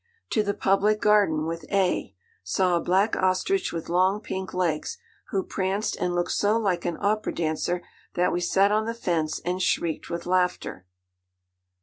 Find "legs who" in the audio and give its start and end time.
4.51-5.43